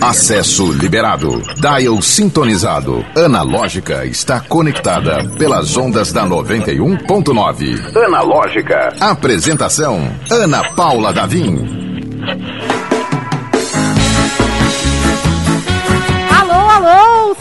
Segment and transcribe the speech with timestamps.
[0.00, 1.42] Acesso liberado.
[1.56, 3.04] Dial sintonizado.
[3.16, 7.96] Analógica está conectada pelas ondas da 91.9.
[7.96, 8.94] Analógica.
[9.00, 10.00] Apresentação:
[10.30, 11.90] Ana Paula Davim.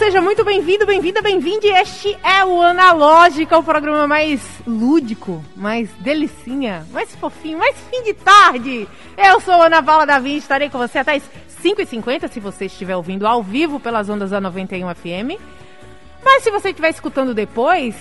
[0.09, 1.67] seja muito bem-vindo, bem-vinda, bem-vinde.
[1.67, 8.13] Este é o Analógica, o programa mais lúdico, mais delicinha, mais fofinho, mais fim de
[8.15, 8.87] tarde.
[9.15, 11.23] Eu sou Ana Paula Davi, estarei com você até as
[11.63, 15.41] 5h50, se você estiver ouvindo ao vivo pelas ondas da 91 FM.
[16.23, 17.95] Mas se você estiver escutando depois,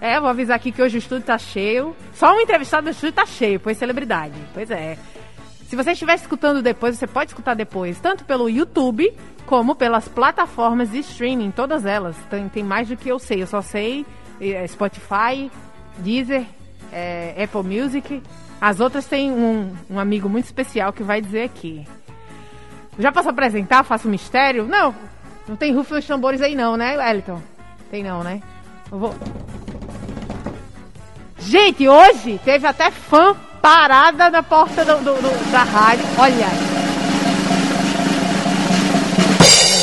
[0.00, 1.94] é, vou avisar aqui que hoje o estúdio tá cheio.
[2.14, 4.34] Só um entrevistado do estúdio tá cheio, pois celebridade.
[4.52, 4.98] Pois é.
[5.68, 9.10] Se você estiver escutando depois, você pode escutar depois, tanto pelo YouTube
[9.46, 12.16] como pelas plataformas de streaming, todas elas.
[12.28, 13.42] Tem, tem mais do que eu sei.
[13.42, 14.04] Eu só sei
[14.40, 15.50] é, Spotify,
[15.98, 16.44] Deezer,
[16.92, 18.22] é, Apple Music.
[18.60, 21.86] As outras tem um, um amigo muito especial que vai dizer aqui.
[22.98, 23.82] Já posso apresentar?
[23.84, 24.66] Faço mistério?
[24.66, 24.94] Não,
[25.48, 27.40] não tem rufo nos tambores aí não, né, Wellington?
[27.90, 28.42] Tem não, né?
[28.90, 29.14] Eu vou...
[31.38, 36.04] Gente, hoje teve até fã parada na porta do, do, do, da rádio.
[36.18, 36.46] Olha,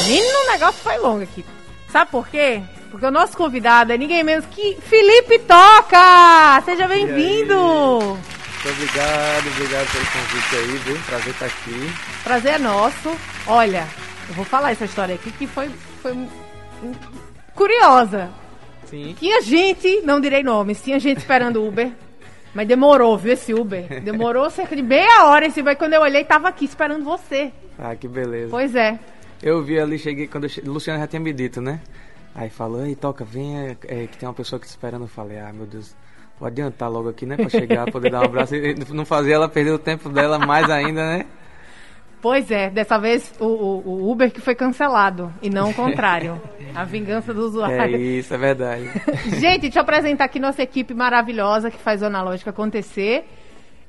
[0.08, 1.46] Menino, o negócio foi longo aqui.
[1.90, 2.62] Sabe por quê?
[2.90, 6.62] Porque o nosso convidado é ninguém menos que Felipe Toca!
[6.66, 8.18] Seja bem-vindo!
[8.62, 10.98] Muito obrigado, obrigado pelo convite aí, viu?
[11.06, 12.24] Prazer estar aqui.
[12.26, 13.18] Prazer é nosso.
[13.48, 13.88] Olha,
[14.28, 15.70] eu vou falar essa história aqui que foi,
[16.02, 16.28] foi
[17.56, 18.30] curiosa.
[18.86, 19.16] Sim.
[19.18, 21.90] Tinha gente, não direi nomes, tinha gente esperando Uber.
[22.54, 24.02] Mas demorou, viu, esse Uber?
[24.04, 25.78] Demorou cerca de meia hora esse Uber.
[25.78, 27.54] Quando eu olhei, tava aqui esperando você.
[27.78, 28.50] Ah, que beleza.
[28.50, 29.00] Pois é.
[29.42, 31.80] Eu vi ali, cheguei quando eu cheguei, Luciano já tinha me dito, né?
[32.36, 35.04] Aí falou, ei, toca, vem, é, é, que tem uma pessoa que te esperando.
[35.04, 35.96] Eu falei, ah, meu Deus,
[36.40, 37.36] vou adiantar logo aqui, né?
[37.36, 40.70] Pra chegar, poder dar um abraço e não fazer ela perder o tempo dela mais
[40.70, 41.26] ainda, né?
[42.22, 46.42] Pois é, dessa vez o, o, Uber que foi cancelado e não o contrário.
[46.76, 47.96] A vingança do usuário.
[47.96, 48.90] É isso, é verdade.
[49.40, 53.26] Gente, deixa eu apresentar aqui nossa equipe maravilhosa que faz o Analógica acontecer.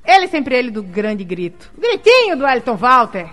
[0.05, 1.69] Ele sempre ele do grande grito.
[1.77, 3.29] O gritinho do Elton Walter.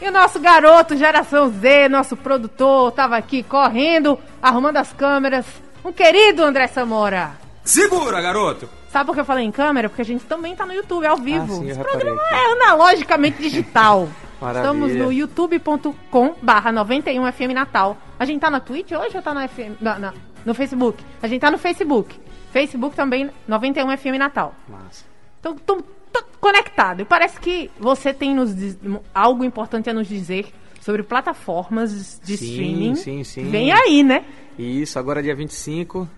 [0.00, 5.46] E o nosso garoto, geração Z, nosso produtor, estava aqui correndo, arrumando as câmeras.
[5.84, 7.32] Um querido André Samora.
[7.64, 8.68] Segura, garoto!
[8.88, 9.88] Sabe por que eu falei em câmera?
[9.88, 11.54] Porque a gente também está no YouTube, ao vivo.
[11.54, 14.08] Ah, sim, Esse programa é analogicamente digital.
[14.54, 17.96] Estamos no youtube.com barra 91FM Natal.
[18.18, 21.02] A gente tá na Twitch hoje ou tá no, FM, na, na, no Facebook?
[21.22, 22.18] A gente tá no Facebook.
[22.52, 24.54] Facebook também 91FM Natal.
[24.68, 25.04] Massa.
[25.40, 25.56] Então,
[26.42, 27.00] conectado.
[27.02, 28.54] E parece que você tem nos,
[29.14, 32.94] algo importante a nos dizer sobre plataformas de sim, streaming.
[32.96, 33.44] Sim, sim.
[33.44, 34.24] Vem aí, né?
[34.58, 36.08] Isso, agora dia 25,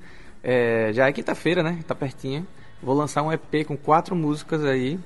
[0.42, 1.80] é, já é quinta-feira, né?
[1.86, 2.46] Tá pertinho.
[2.82, 4.98] Vou lançar um EP com quatro músicas aí.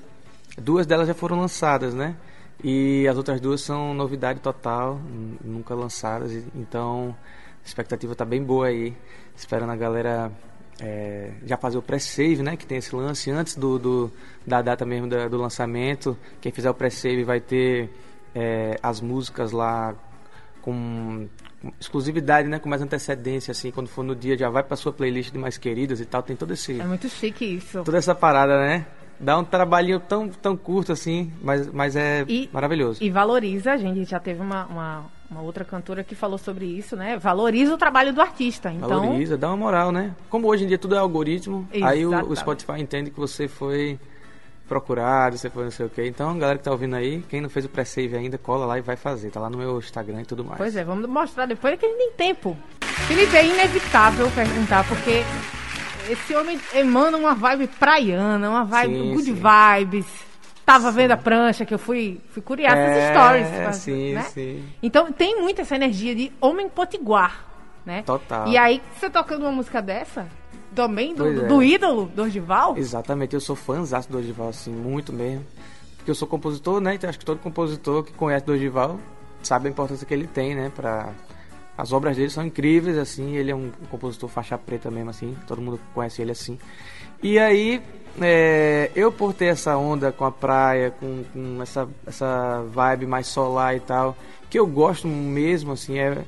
[0.57, 2.17] Duas delas já foram lançadas, né?
[2.65, 5.01] E as outras duas são novidade total,
[5.45, 6.33] nunca lançadas.
[6.55, 7.15] Então,
[7.63, 8.97] a expectativa tá bem boa aí.
[9.37, 10.33] Esperando a galera
[10.81, 12.57] é, já fazer o pré-save, né?
[12.57, 14.13] Que tem esse lance antes do, do
[14.47, 16.19] da data mesmo da, do lançamento.
[16.41, 17.91] Quem fizer o pré-save vai ter
[18.35, 19.95] é, as músicas lá
[20.63, 21.29] com
[21.81, 22.59] exclusividade, né?
[22.59, 25.59] Com mais antecedência, assim, quando for no dia já vai para sua playlist de mais
[25.59, 26.23] queridas e tal.
[26.23, 26.81] Tem todo esse.
[26.81, 27.83] É muito chique isso.
[27.85, 28.87] Toda essa parada, né?
[29.21, 33.03] Dá um trabalhinho tão, tão curto assim, mas, mas é e, maravilhoso.
[33.03, 36.97] E valoriza, a gente já teve uma, uma uma outra cantora que falou sobre isso,
[36.97, 37.19] né?
[37.19, 38.73] Valoriza o trabalho do artista.
[38.73, 38.89] Então...
[38.89, 40.15] Valoriza, dá uma moral, né?
[40.31, 41.99] Como hoje em dia tudo é algoritmo, Exatamente.
[41.99, 43.99] aí o, o, Spotify entende que você foi
[44.69, 46.07] procurado, você foi não sei o quê.
[46.07, 48.83] Então, galera que tá ouvindo aí, quem não fez o pré-save ainda, cola lá e
[48.83, 49.31] vai fazer.
[49.31, 50.59] Tá lá no meu Instagram e tudo mais.
[50.59, 52.57] Pois é, vamos mostrar depois que a gente tem tempo.
[53.09, 55.23] Felipe, é inevitável perguntar, porque
[56.11, 59.35] esse homem emana uma vibe praiana, uma vibe sim, good sim.
[59.35, 60.29] vibes
[60.69, 63.77] tava vendo a prancha, que eu fui, fui curiar é, essas stories.
[63.77, 64.23] Sim, né?
[64.25, 64.63] sim.
[64.83, 67.48] Então tem muito essa energia de homem potiguar,
[67.89, 68.03] né?
[68.03, 68.47] Total.
[68.47, 70.29] E aí, você tocando uma música dessa,
[70.75, 71.49] também do, do, é.
[71.49, 72.77] do ídolo, Dorival?
[72.77, 75.45] Exatamente, eu sou fãzão do Dorival, assim, muito mesmo.
[75.97, 76.95] Porque eu sou compositor, né?
[76.95, 79.01] Então acho que todo compositor que conhece Dorival
[79.43, 80.71] sabe a importância que ele tem, né?
[80.77, 81.09] Pra...
[81.79, 85.63] As obras dele são incríveis, assim, ele é um compositor faixa preta mesmo, assim, todo
[85.63, 86.59] mundo conhece ele assim.
[87.23, 87.81] E aí,
[88.21, 93.29] é, eu por ter essa onda com a praia, com, com, essa, essa vibe mais
[93.29, 94.17] solar e tal,
[94.51, 96.25] que eu gosto mesmo, assim, é.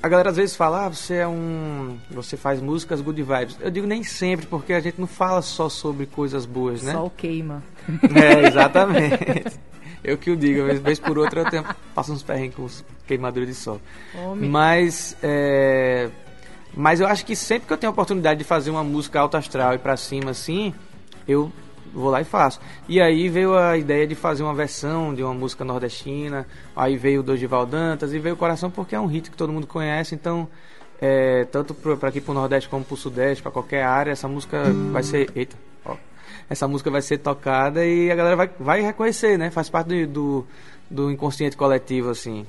[0.00, 1.98] A galera às vezes fala, ah, você é um.
[2.10, 3.56] Você faz músicas good vibes.
[3.60, 6.92] Eu digo nem sempre, porque a gente não fala só sobre coisas boas, né?
[6.92, 7.62] Só o queima.
[8.14, 9.58] É, exatamente.
[10.04, 11.64] eu que o digo, vez, vez por outra eu tenho,
[11.94, 12.68] passo uns perrengues com
[13.08, 13.80] queimadura de sol.
[14.14, 14.48] Homem.
[14.48, 15.16] Mas.
[15.20, 16.10] É,
[16.74, 19.36] mas eu acho que sempre que eu tenho a oportunidade de fazer uma música alto
[19.36, 20.72] astral e pra cima assim,
[21.26, 21.52] eu
[21.92, 22.60] vou lá e faço.
[22.88, 27.20] E aí veio a ideia de fazer uma versão de uma música nordestina, aí veio
[27.20, 30.14] o Dorival Dantas e veio o Coração porque é um hit que todo mundo conhece,
[30.14, 30.48] então
[31.00, 34.62] é, tanto para aqui pro Nordeste como pro Sudeste, para qualquer área, essa música
[34.92, 35.96] vai ser, eita, ó,
[36.48, 39.50] essa música vai ser tocada e a galera vai, vai reconhecer, né?
[39.50, 40.46] Faz parte do, do,
[40.88, 42.46] do inconsciente coletivo, assim.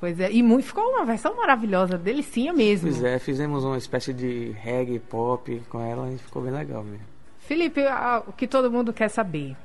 [0.00, 2.90] Pois é, e muito, ficou uma versão maravilhosa, delicinha mesmo.
[2.90, 7.06] Pois é, fizemos uma espécie de reggae pop com ela e ficou bem legal mesmo.
[7.48, 7.80] Felipe,
[8.26, 9.56] o que todo mundo quer saber,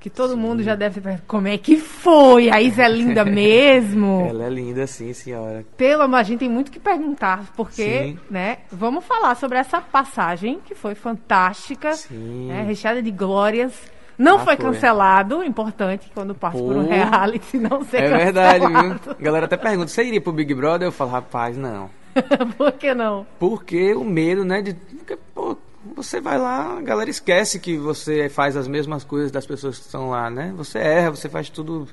[0.00, 0.40] que todo sim.
[0.40, 2.50] mundo já deve como é que foi?
[2.50, 4.26] A Isa é linda mesmo?
[4.28, 5.64] Ela é linda, sim, senhora.
[5.76, 8.18] Pelo amor, a gente tem muito que perguntar, porque, sim.
[8.28, 13.72] né, vamos falar sobre essa passagem que foi fantástica, né, recheada de glórias,
[14.18, 18.66] não ah, foi, foi, cancelado, importante quando passa por um reality não ser É verdade,
[18.66, 19.12] viu?
[19.12, 20.88] A galera até pergunta, você iria pro Big Brother?
[20.88, 21.88] Eu falo, rapaz, não.
[22.58, 23.24] por que não?
[23.38, 24.74] Porque o medo, né, de...
[24.74, 25.56] Porque, pô,
[25.96, 29.86] você vai lá, a galera esquece que você faz as mesmas coisas das pessoas que
[29.86, 30.52] estão lá, né?
[30.56, 31.88] Você erra, você faz tudo...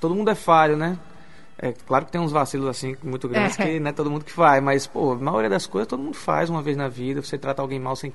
[0.00, 0.98] Todo mundo é falho, né?
[1.62, 3.64] É claro que tem uns vacilos assim muito grandes é.
[3.64, 6.16] que não é todo mundo que faz, mas pô, a maioria das coisas todo mundo
[6.16, 7.22] faz uma vez na vida.
[7.22, 8.12] Você trata alguém mal sem,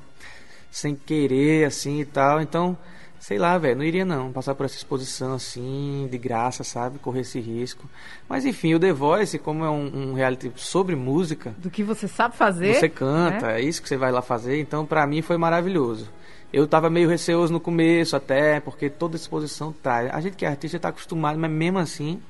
[0.71, 2.41] sem querer, assim e tal.
[2.41, 2.75] Então,
[3.19, 6.99] Sei lá, velho, não iria não passar por essa exposição assim, de graça, sabe?
[6.99, 7.89] Correr esse risco.
[8.29, 11.55] Mas enfim, o The Voice, como é um, um reality sobre música.
[11.57, 12.75] Do que você sabe fazer.
[12.75, 13.61] Você canta, né?
[13.61, 14.59] é isso que você vai lá fazer.
[14.59, 16.09] Então, pra mim, foi maravilhoso.
[16.53, 20.13] Eu tava meio receoso no começo até, porque toda exposição traz.
[20.13, 22.21] A gente que é artista tá acostumado, mas mesmo assim,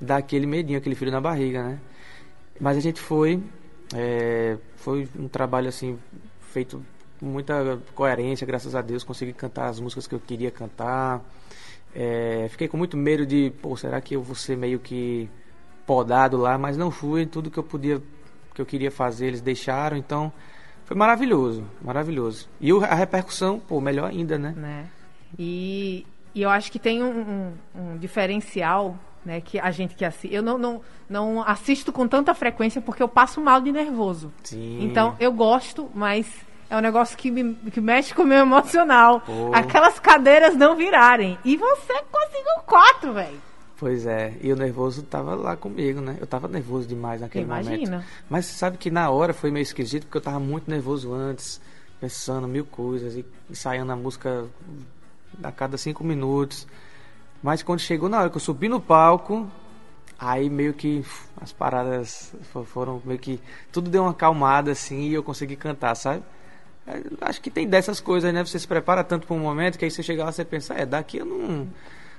[0.00, 1.78] dá aquele medinho, aquele frio na barriga, né?
[2.60, 3.40] Mas a gente foi.
[3.94, 5.98] É, foi um trabalho assim,
[6.50, 6.82] feito
[7.20, 11.22] muita coerência, graças a Deus, consegui cantar as músicas que eu queria cantar.
[11.94, 15.28] É, fiquei com muito medo de, pô, será que eu vou ser meio que
[15.86, 16.58] podado lá?
[16.58, 18.00] Mas não fui, tudo que eu podia,
[18.54, 20.32] que eu queria fazer, eles deixaram, então
[20.84, 22.48] foi maravilhoso, maravilhoso.
[22.60, 24.54] E a repercussão, pô, melhor ainda, né?
[24.56, 24.86] né?
[25.38, 30.04] E, e eu acho que tem um, um, um diferencial né, que a gente que
[30.04, 30.34] assiste.
[30.34, 34.32] Eu não, não, não assisto com tanta frequência porque eu passo mal de nervoso.
[34.42, 34.78] Sim.
[34.82, 36.26] Então eu gosto, mas
[36.70, 39.22] é um negócio que, me, que mexe com o meu emocional.
[39.26, 39.50] Oh.
[39.54, 41.38] Aquelas cadeiras não virarem.
[41.44, 43.48] E você conseguiu quatro, velho.
[43.78, 46.16] Pois é, e o nervoso tava lá comigo, né?
[46.20, 47.90] Eu tava nervoso demais naquele Imagina.
[47.98, 48.06] momento.
[48.28, 51.60] Mas você sabe que na hora foi meio esquisito, porque eu tava muito nervoso antes,
[52.00, 54.46] pensando mil coisas, e ensaiando a música
[55.42, 56.66] a cada cinco minutos.
[57.40, 59.48] Mas quando chegou na hora que eu subi no palco,
[60.18, 61.04] aí meio que
[61.40, 62.34] as paradas
[62.66, 63.40] foram meio que.
[63.70, 66.24] Tudo deu uma acalmada assim e eu consegui cantar, sabe?
[66.88, 68.42] É, acho que tem dessas coisas, né?
[68.44, 70.74] Você se prepara tanto para um momento que aí você chega lá e você pensa,
[70.74, 71.68] é, daqui eu não.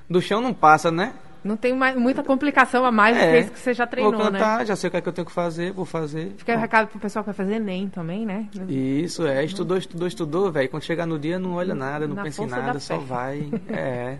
[0.07, 1.13] Do chão não passa, né?
[1.43, 4.11] Não tem mais, muita complicação a mais é, do que isso que você já treinou,
[4.11, 4.65] vou cantar, né?
[4.65, 6.33] já sei o que é que eu tenho que fazer, vou fazer.
[6.37, 8.47] Fica um recado pro pessoal que vai fazer Enem também, né?
[8.67, 9.45] Isso, é.
[9.45, 10.67] Estudou, estudou, estudou, velho.
[10.67, 13.49] Quando chegar no dia, não olha nada, não Na pensa em nada, só vai.
[13.69, 14.17] É.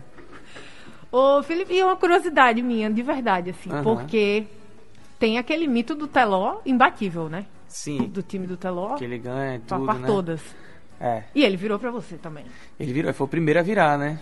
[1.12, 4.46] Ô, Felipe, e uma curiosidade minha, de verdade, assim, porque
[5.20, 7.44] tem aquele mito do Teló imbatível, né?
[7.68, 8.08] Sim.
[8.08, 8.96] Do time do Teló.
[8.96, 10.06] Que ele ganha tudo, né?
[10.06, 10.40] todas.
[10.98, 11.24] É.
[11.34, 12.46] E ele virou para você também.
[12.78, 14.18] Ele virou, foi o primeiro a virar, né?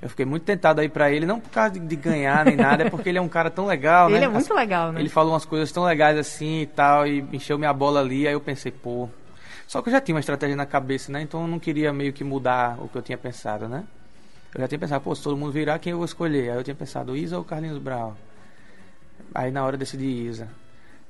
[0.00, 2.90] Eu fiquei muito tentado aí para ele, não por causa de, ganhar nem nada, é
[2.90, 4.18] porque ele é um cara tão legal, ele né?
[4.18, 5.00] Ele é muito As, legal, né?
[5.00, 8.34] Ele falou umas coisas tão legais assim e tal, e encheu minha bola ali, aí
[8.34, 9.08] eu pensei, pô.
[9.66, 11.22] Só que eu já tinha uma estratégia na cabeça, né?
[11.22, 13.84] Então eu não queria meio que mudar o que eu tinha pensado, né?
[14.54, 16.50] Eu já tinha pensado, pô, se todo mundo virar, quem eu vou escolher?
[16.50, 18.14] Aí eu tinha pensado, Isa ou Carlinhos Brown?
[19.34, 20.48] Aí na hora eu decidi Isa.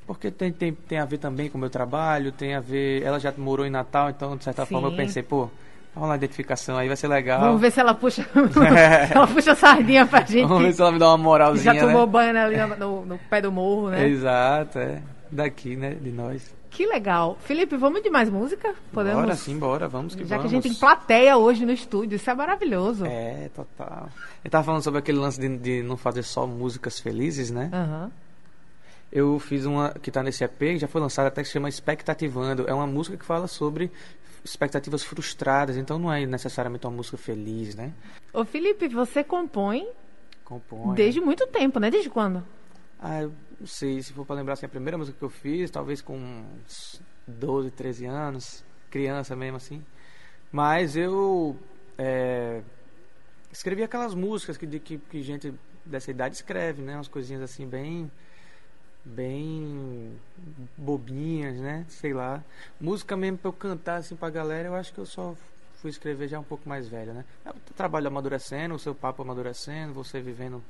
[0.07, 3.03] Porque tem, tem, tem a ver também com o meu trabalho, tem a ver.
[3.03, 4.75] Ela já morou em Natal, então, de certa Sim.
[4.75, 5.49] forma, eu pensei, pô,
[5.95, 7.41] vamos lá, identificação aí vai ser legal.
[7.41, 8.23] Vamos ver se ela puxa.
[8.23, 9.13] É.
[9.17, 10.47] ela puxa sardinha pra gente.
[10.47, 11.75] Vamos ver se ela me dá uma moralzinha.
[11.75, 12.13] Já tomou né?
[12.13, 14.07] banho ali no, no, no, pé do morro, né?
[14.07, 15.01] Exato, é.
[15.31, 15.95] Daqui, né?
[15.95, 16.55] De nós.
[16.75, 17.39] Que legal.
[17.41, 18.75] Felipe, vamos de mais música?
[18.93, 19.23] Podemos?
[19.23, 20.51] Bora sim, bora, vamos que Já vamos.
[20.51, 23.07] que a gente tem plateia hoje no estúdio, isso é maravilhoso.
[23.07, 24.09] É, total.
[24.43, 27.71] Ele tava falando sobre aquele lance de, de não fazer só músicas felizes, né?
[27.73, 28.05] Aham.
[28.05, 28.25] Uhum
[29.15, 32.69] eu fiz uma que está nesse EP, já foi lançada até que se chama Expectativando.
[32.69, 33.89] É uma música que fala sobre
[34.45, 37.93] expectativas frustradas, então não é necessariamente uma música feliz, né?
[38.33, 39.87] Ô Felipe, você compõe?
[40.45, 40.97] Compõe.
[40.97, 41.93] Desde muito tempo, né?
[41.93, 42.45] Desde quando?
[43.01, 45.71] Ah, eu não sei, se for para lembrar assim, a primeira música que eu fiz,
[45.71, 46.45] talvez com
[47.27, 49.85] 12, 13 anos, criança mesmo assim.
[50.53, 51.57] Mas eu
[51.99, 52.63] é,
[53.51, 56.97] escrevi aquelas músicas que, que, que gente dessa idade escreve, né?
[56.97, 58.11] Umas coisinhas assim bem
[59.05, 60.19] bem
[60.77, 61.85] bobinhas, né?
[61.89, 62.43] Sei lá.
[62.81, 65.37] Música mesmo pra eu cantar assim pra galera, eu acho que eu só
[65.77, 67.25] fui escrever já um pouco mais velho, né?
[67.45, 70.63] É o trabalho amadurecendo, o seu papo amadurecendo, você vivendo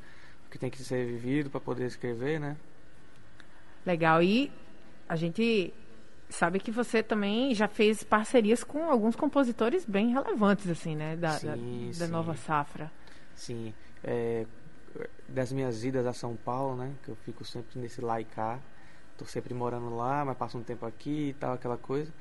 [0.46, 2.56] o que tem que ser vivido para poder escrever, né?
[3.84, 4.22] Legal.
[4.22, 4.50] E
[5.08, 5.72] a gente
[6.28, 11.16] sabe que você também já fez parcerias com alguns compositores bem relevantes, assim, né?
[11.16, 12.90] Da, sim, da, da, nova safra.
[13.34, 13.72] Sim.
[14.02, 14.46] É,
[15.28, 16.92] das minhas idas a São Paulo, né?
[17.02, 18.58] Que eu fico sempre nesse lá e cá.
[19.16, 22.12] Tô sempre morando lá, mas passo um tempo aqui e tal, aquela coisa.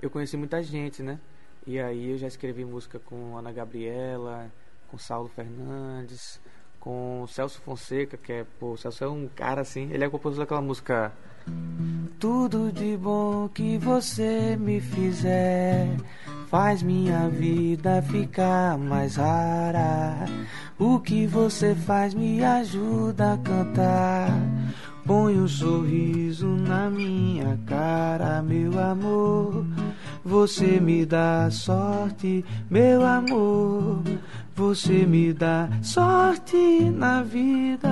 [0.00, 1.20] Eu conheci muita gente, né?
[1.66, 4.50] E aí eu já escrevi música com Ana Gabriela,
[4.88, 6.40] com Saulo Fernandes,
[6.80, 10.44] com Celso Fonseca, que é, pô, o Celso é um cara assim, ele é compositor
[10.44, 11.12] daquela música
[12.18, 15.96] Tudo de bom que você me fizer
[16.48, 20.26] faz minha vida ficar mais rara.
[20.78, 24.30] O que você faz me ajuda a cantar.
[25.06, 29.64] Põe um sorriso na minha cara, meu amor.
[30.24, 34.02] Você me dá sorte, meu amor.
[34.60, 36.54] Você me dá sorte
[36.90, 37.88] na vida.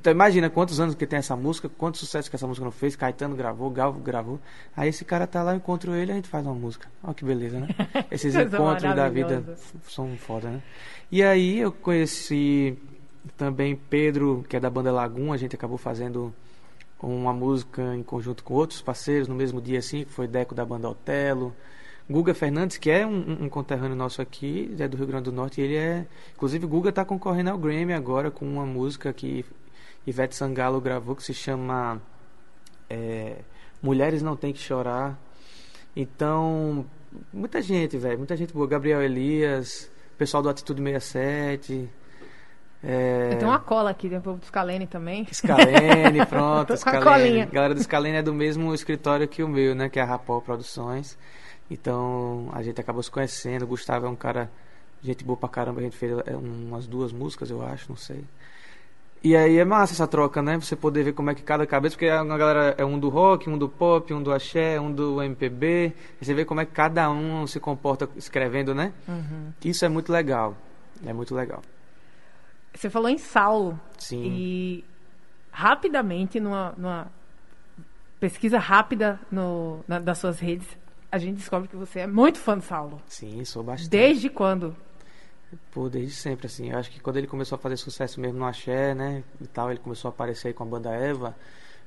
[0.00, 2.96] Então imagina quantos anos que tem essa música, quanto sucesso que essa música não fez,
[2.96, 4.40] Caetano gravou, Galvo gravou.
[4.74, 6.88] Aí esse cara tá lá, eu encontro ele, a gente faz uma música.
[7.04, 7.68] Olha que beleza, né?
[8.10, 9.44] Esses encontros da vida
[9.86, 10.62] são foda, né?
[11.12, 12.78] E aí eu conheci
[13.36, 16.32] também Pedro, que é da banda Lagum, a gente acabou fazendo
[17.02, 20.64] uma música em conjunto com outros parceiros no mesmo dia assim, que foi Deco da
[20.64, 21.54] banda Otelo.
[22.10, 25.60] Guga Fernandes, que é um, um, conterrâneo nosso aqui, é do Rio Grande do Norte,
[25.60, 26.06] e ele é.
[26.34, 29.44] Inclusive, Guga está concorrendo ao Grammy agora com uma música que
[30.04, 32.02] Ivete Sangalo gravou que se chama
[32.88, 33.36] é,
[33.80, 35.16] Mulheres Não Tem Que Chorar.
[35.94, 36.84] Então,
[37.32, 38.66] muita gente, velho, muita gente boa.
[38.66, 39.88] Gabriel Elias,
[40.18, 41.88] pessoal do Atitude 67.
[42.82, 43.36] É...
[43.36, 45.28] Tem uma cola aqui, tem o povo do Scalene também.
[45.32, 46.76] Scalene, pronto.
[46.76, 47.46] Scalene.
[47.46, 49.88] Galera do Scalene é do mesmo escritório que o meu, né?
[49.88, 51.16] Que é a Rapol Produções.
[51.70, 53.62] Então a gente acabou se conhecendo.
[53.62, 54.50] O Gustavo é um cara,
[55.02, 55.80] gente boa pra caramba.
[55.80, 58.24] A gente fez é, umas duas músicas, eu acho, não sei.
[59.22, 60.58] E aí é massa essa troca, né?
[60.58, 63.50] Você poder ver como é que cada cabeça, porque a galera é um do rock,
[63.50, 65.92] um do pop, um do axé, um do MPB.
[66.20, 68.94] Você vê como é que cada um se comporta escrevendo, né?
[69.06, 69.52] Uhum.
[69.62, 70.56] Isso é muito legal.
[71.04, 71.62] É muito legal.
[72.74, 73.78] Você falou em Saulo.
[73.98, 74.22] Sim.
[74.24, 74.84] E
[75.50, 77.08] rapidamente, numa, numa
[78.18, 80.66] pesquisa rápida no, na, das suas redes,
[81.10, 83.00] a gente descobre que você é muito fã de Saulo.
[83.06, 83.90] Sim, sou bastante.
[83.90, 84.76] Desde quando?
[85.72, 86.70] Pô, desde sempre, assim.
[86.70, 89.24] Eu acho que quando ele começou a fazer sucesso mesmo no Axé, né?
[89.40, 91.34] E tal, ele começou a aparecer aí com a banda Eva.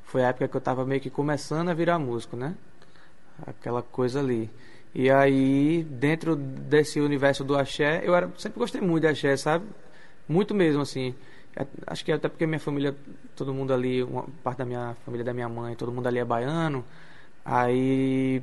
[0.03, 2.55] Foi a época que eu tava meio que começando a virar músico, né?
[3.47, 4.49] Aquela coisa ali.
[4.93, 9.65] E aí, dentro desse universo do Axé, eu era, sempre gostei muito de Axé, sabe?
[10.27, 11.15] Muito mesmo, assim.
[11.87, 12.95] Acho que até porque minha família,
[13.35, 16.25] todo mundo ali, uma parte da minha família da minha mãe, todo mundo ali é
[16.25, 16.83] baiano.
[17.45, 18.41] Aí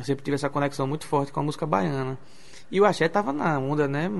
[0.00, 2.18] eu sempre tive essa conexão muito forte com a música baiana.
[2.70, 4.10] E o axé tava na onda, né?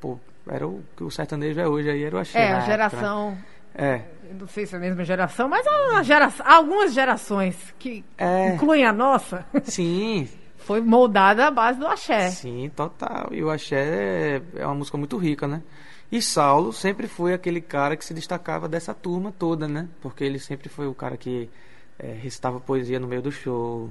[0.00, 2.38] Pô, era o que o sertanejo é hoje aí, era o axé.
[2.38, 3.28] É, a geração.
[3.28, 3.42] Época,
[3.74, 4.04] né?
[4.28, 4.32] É.
[4.32, 5.66] Não sei se é a mesma geração, mas
[6.04, 8.54] gera, algumas gerações que é.
[8.54, 9.44] incluem a nossa.
[9.64, 10.26] Sim.
[10.56, 12.30] foi moldada à base do axé.
[12.30, 13.28] Sim, total.
[13.30, 15.62] E o axé é uma música muito rica, né?
[16.10, 19.86] E Saulo sempre foi aquele cara que se destacava dessa turma toda, né?
[20.00, 21.50] Porque ele sempre foi o cara que
[21.98, 23.90] é, recitava poesia no meio do show,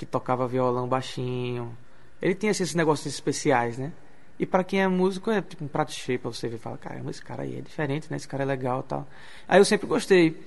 [0.00, 1.76] que tocava violão baixinho.
[2.22, 3.92] Ele tinha esses negócios especiais, né?
[4.38, 6.78] E para quem é músico é tipo um prato cheio pra você ver e falar,
[6.78, 8.16] caramba, esse cara aí é diferente, né?
[8.16, 9.06] Esse cara é legal tal.
[9.46, 10.42] Aí eu sempre gostei.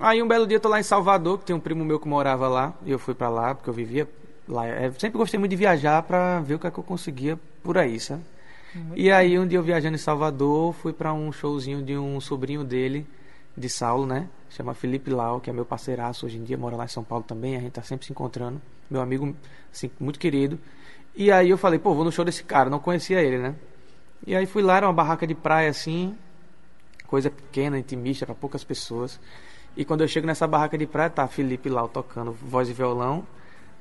[0.00, 2.08] Aí um belo dia eu tô lá em Salvador, que tem um primo meu que
[2.08, 4.08] morava lá, e eu fui para lá, porque eu vivia
[4.48, 4.66] lá.
[4.66, 7.38] Eu é, sempre gostei muito de viajar para ver o que é que eu conseguia
[7.62, 8.22] por aí, sabe?
[8.74, 12.20] Muito e aí um dia eu viajando em Salvador, fui para um showzinho de um
[12.20, 13.06] sobrinho dele,
[13.56, 14.28] de Saulo, né?
[14.50, 17.24] Chama Felipe Lau, que é meu parceiraço hoje em dia, mora lá em São Paulo
[17.24, 18.60] também, a gente tá sempre se encontrando.
[18.90, 19.34] Meu amigo,
[19.72, 20.58] assim, muito querido.
[21.14, 23.54] E aí eu falei, pô, vou no show desse cara, não conhecia ele, né?
[24.26, 26.16] E aí fui lá, era uma barraca de praia assim,
[27.06, 29.20] coisa pequena, intimista, para poucas pessoas.
[29.76, 33.26] E quando eu chego nessa barraca de praia, tá Felipe Lau tocando voz e violão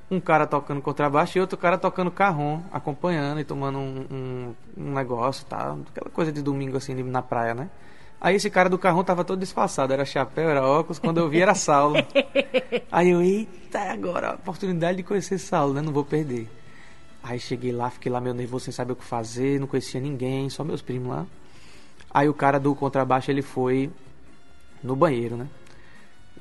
[0.09, 4.93] um cara tocando contrabaixo e outro cara tocando carrom, acompanhando e tomando um, um, um
[4.93, 5.75] negócio, tá?
[5.89, 7.69] Aquela coisa de domingo assim na praia, né?
[8.19, 11.41] Aí esse cara do carrom tava todo disfarçado, era chapéu, era óculos, quando eu vi
[11.41, 11.97] era Saulo.
[12.91, 15.81] Aí eu, eita, agora a oportunidade de conhecer Saulo, né?
[15.81, 16.49] Não vou perder.
[17.21, 20.49] Aí cheguei lá, fiquei lá meio nervoso, sem saber o que fazer, não conhecia ninguém,
[20.49, 21.25] só meus primos lá.
[22.09, 23.91] Aí o cara do contrabaixo, ele foi
[24.81, 25.47] no banheiro, né?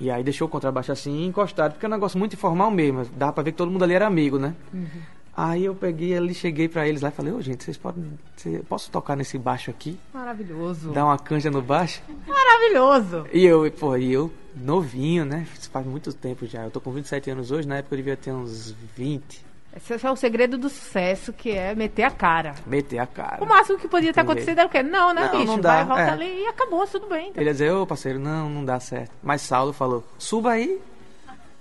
[0.01, 3.05] E aí deixou o contrabaixo assim encostado, porque é um negócio muito informal mesmo.
[3.17, 4.55] Dava pra ver que todo mundo ali era amigo, né?
[4.73, 4.89] Uhum.
[5.37, 8.19] Aí eu peguei ali, cheguei para eles lá e falei, ô oh, gente, vocês podem.
[8.37, 9.99] Cê, posso tocar nesse baixo aqui?
[10.15, 10.93] Maravilhoso.
[10.93, 12.01] Dar uma canja no baixo?
[12.27, 13.27] Maravilhoso!
[13.31, 15.47] E eu, pô, e eu, novinho, né?
[15.71, 16.65] Faz muito tempo já.
[16.65, 19.45] Eu tô com 27 anos hoje, na época eu devia ter uns 20.
[19.77, 22.55] Esse é o segredo do sucesso, que é meter a cara.
[22.67, 23.45] Meter a cara.
[23.45, 24.83] O máximo que podia ter acontecido era o quê?
[24.83, 25.53] Não, né, não, bicho?
[25.53, 26.11] Não dá, Vai, volta é.
[26.13, 27.29] ali e acabou, tudo bem.
[27.29, 27.43] Então.
[27.43, 29.13] Ele ia dizer, ô parceiro, não, não dá certo.
[29.23, 30.81] Mas Saulo falou, suba aí.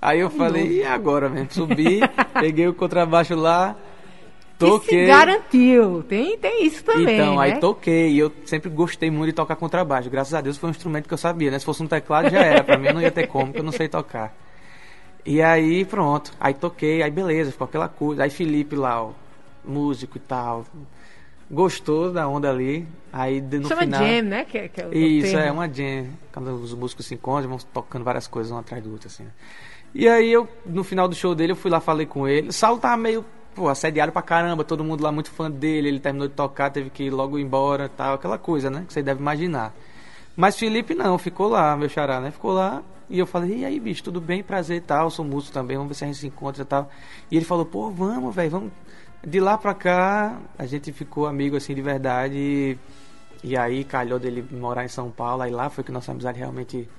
[0.06, 1.52] Aí eu falei, e agora mesmo?
[1.52, 2.00] Subi,
[2.40, 3.76] peguei o contrabaixo lá,
[4.56, 5.00] toquei.
[5.00, 6.04] E se garantiu.
[6.04, 7.16] Tem, tem isso também.
[7.16, 7.42] Então, né?
[7.42, 8.12] aí toquei.
[8.12, 10.08] E eu sempre gostei muito de tocar contrabaixo.
[10.08, 11.58] Graças a Deus foi um instrumento que eu sabia, né?
[11.58, 12.64] Se fosse um teclado já era.
[12.64, 14.32] Pra mim não ia ter como, porque eu não sei tocar.
[15.26, 16.32] E aí, pronto.
[16.40, 18.22] Aí toquei, aí beleza, ficou aquela coisa.
[18.22, 19.12] Aí Felipe lá, ó,
[19.64, 20.66] músico e tal.
[21.50, 22.88] Gostou da onda ali.
[23.12, 24.06] Aí no Chama final.
[24.06, 24.46] jam, né?
[24.46, 25.48] Que, que é Isso, termo.
[25.48, 26.10] é uma jam.
[26.32, 29.24] Quando os músicos se encontram, vão tocando várias coisas um atrás do outro, assim.
[29.24, 29.32] né?
[29.98, 32.50] E aí eu, no final do show dele, eu fui lá, falei com ele.
[32.50, 33.24] O Saulo tava meio,
[33.56, 35.88] pô, assediado pra caramba, todo mundo lá muito fã dele.
[35.88, 38.84] Ele terminou de tocar, teve que ir logo embora tal, aquela coisa, né?
[38.86, 39.74] Que você deve imaginar.
[40.36, 42.30] Mas Felipe não, ficou lá, meu xará, né?
[42.30, 42.84] Ficou lá.
[43.10, 45.90] E eu falei, e aí, bicho, tudo bem, prazer e tal, sou músico também, vamos
[45.90, 46.90] ver se a gente se encontra e tal.
[47.32, 48.72] E ele falou, pô, vamos, velho, vamos.
[49.26, 52.36] De lá pra cá, a gente ficou amigo assim de verdade.
[52.36, 52.78] E,
[53.46, 56.90] e aí calhou dele morar em São Paulo, aí lá foi que nossa amizade realmente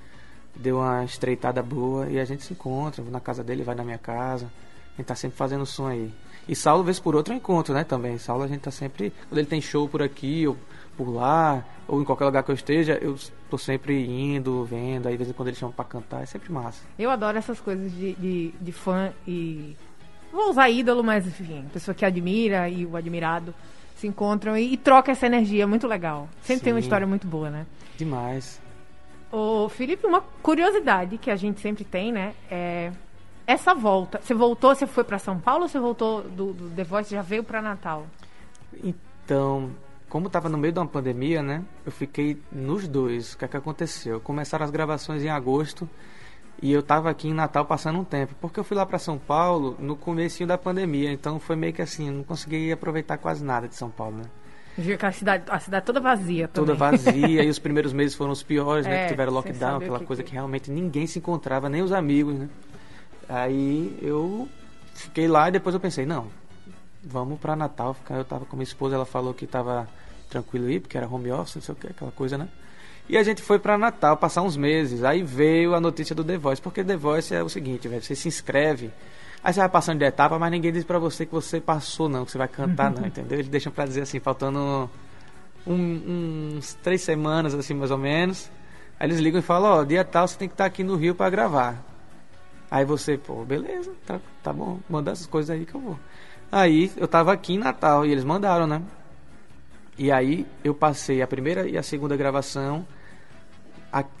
[0.59, 3.83] deu uma estreitada boa e a gente se encontra, vou na casa dele, vai na
[3.83, 4.45] minha casa.
[4.93, 6.11] A gente tá sempre fazendo som aí.
[6.47, 8.17] E Saulo, vez por outra, eu encontro, né, também.
[8.17, 9.13] Saulo, a gente tá sempre.
[9.29, 10.57] Quando ele tem show por aqui, ou
[10.95, 13.15] por lá, ou em qualquer lugar que eu esteja, eu
[13.49, 15.07] tô sempre indo, vendo.
[15.07, 16.81] Aí, de vez em quando ele chama pra cantar, é sempre massa.
[16.97, 19.75] Eu adoro essas coisas de, de, de fã e.
[20.31, 23.53] Vou usar ídolo, mas enfim, pessoa que admira e o admirado
[23.95, 26.27] se encontram e, e troca essa energia, é muito legal.
[26.41, 26.85] Sempre tem uma Sim.
[26.85, 27.65] história muito boa, né?
[27.97, 28.61] Demais.
[29.31, 32.33] Ô, Felipe, uma curiosidade que a gente sempre tem, né?
[32.49, 32.91] É
[33.47, 34.19] essa volta.
[34.21, 37.21] Você voltou, você foi pra São Paulo ou você voltou do, do The Voice já
[37.21, 38.05] veio pra Natal?
[38.83, 39.71] Então,
[40.09, 41.63] como tava no meio de uma pandemia, né?
[41.85, 43.33] Eu fiquei nos dois.
[43.33, 44.19] O que é que aconteceu?
[44.19, 45.89] Começaram as gravações em agosto
[46.61, 48.35] e eu tava aqui em Natal passando um tempo.
[48.41, 51.81] Porque eu fui lá para São Paulo no comecinho da pandemia, então foi meio que
[51.81, 54.23] assim, eu não consegui aproveitar quase nada de São Paulo, né?
[54.77, 56.97] Viu aquela cidade, a cidade toda vazia Toda também.
[56.99, 58.95] vazia e os primeiros meses foram os piores, né?
[58.95, 61.81] É, Que tiveram sem lockdown, aquela que coisa que- que realmente ninguém se encontrava, nem
[61.81, 62.47] os amigos, né?
[63.27, 64.47] Aí eu
[64.93, 66.27] fiquei lá e depois eu pensei, não,
[67.03, 67.93] vamos pra Natal.
[67.93, 69.87] ficar- Eu tava com minha esposa, ela falou que tava
[70.29, 72.47] tranquilo aí, porque era home office, não sei o que, aquela coisa, né?
[73.09, 75.03] E a gente foi pra Natal passar uns meses.
[75.03, 78.13] Aí veio a notícia do The Voice, porque The Voice é o seguinte, velho, você
[78.15, 78.91] se inscreve,
[79.43, 82.25] aí você vai passando de etapa, mas ninguém diz pra você que você passou, não,
[82.25, 83.37] que você vai cantar, não, entendeu?
[83.39, 84.89] Eles deixam pra dizer assim, faltando
[85.65, 88.49] um- uns três semanas, assim, mais ou menos.
[88.99, 91.13] Aí eles ligam e falam, ó, dia tal você tem que estar aqui no Rio
[91.15, 91.83] pra gravar.
[92.69, 95.99] Aí você, pô, beleza, tá, tá bom, manda essas coisas aí que eu vou.
[96.51, 98.81] Aí eu tava aqui em Natal e eles mandaram, né?
[99.97, 102.85] E aí eu passei a primeira e a segunda gravação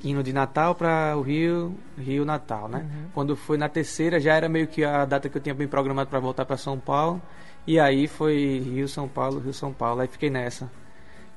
[0.03, 2.85] indo de Natal para o Rio, Rio Natal, né?
[3.13, 6.09] Quando foi na terceira já era meio que a data que eu tinha bem programado
[6.09, 7.21] para voltar para São Paulo.
[7.65, 10.01] E aí foi Rio São Paulo, Rio São Paulo.
[10.01, 10.71] Aí fiquei nessa.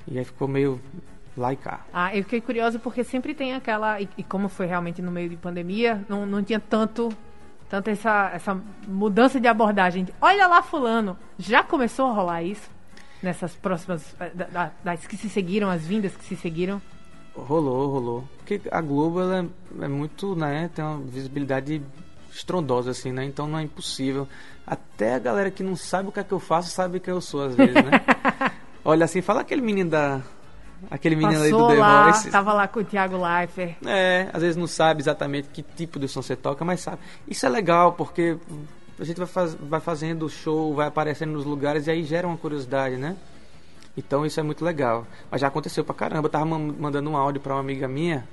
[0.07, 0.81] E aí ficou meio
[1.37, 1.81] lá e cá.
[1.93, 4.01] Ah, eu fiquei curiosa porque sempre tem aquela.
[4.01, 7.09] E, e como foi realmente no meio de pandemia, não, não tinha tanto.
[7.69, 10.07] Tanto essa, essa mudança de abordagem.
[10.21, 11.17] Olha lá, Fulano.
[11.39, 12.69] Já começou a rolar isso?
[13.23, 14.15] Nessas próximas.
[14.19, 16.81] eh, da- da- Das que se seguiram, as vindas que se seguiram?
[17.35, 18.25] Rolou, rolou.
[18.39, 19.49] Porque a Globo ela
[19.81, 20.71] é, é muito, né?
[20.75, 21.83] Tem uma visibilidade
[22.33, 23.25] estrondosa, assim, né?
[23.25, 24.27] Então não é impossível.
[24.67, 27.21] Até a galera que não sabe o que é que eu faço sabe quem eu
[27.21, 28.01] sou, às vezes, né?
[28.85, 30.21] Olha assim, fala aquele menino da.
[30.91, 32.31] Aquele menino aí do Passou The lá, Voice.
[32.31, 33.77] tava lá com o Thiago Leifert.
[33.85, 36.99] É, às vezes não sabe exatamente que tipo de som você toca, mas sabe.
[37.29, 38.39] Isso é legal, porque
[38.99, 42.37] a gente vai, faz, vai fazendo show, vai aparecendo nos lugares e aí gera uma
[42.37, 43.15] curiosidade, né?
[43.97, 45.07] Então isso é muito legal.
[45.31, 46.27] Mas já aconteceu pra caramba.
[46.27, 48.27] Eu tava man- mandando um áudio pra uma amiga minha,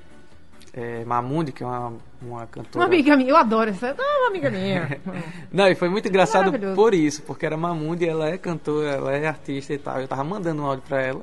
[0.72, 1.92] é, Mamundi, que é uma,
[2.22, 2.84] uma cantora.
[2.84, 3.94] Uma amiga minha, eu adoro essa.
[3.98, 5.00] Ah, uma amiga minha.
[5.52, 9.26] Não, e foi muito engraçado por isso, porque era Mamundi, ela é cantora, ela é
[9.26, 10.00] artista e tal.
[10.00, 11.22] Eu tava mandando um áudio pra ela,